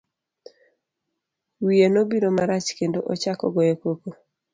Wiye 1.63 1.87
nobiro 1.93 2.27
marach, 2.37 2.67
kendo 2.79 2.99
ochako 3.13 3.45
goyo 3.53 3.75
koko. 3.81 4.09